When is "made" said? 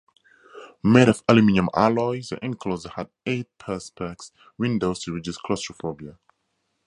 0.81-1.09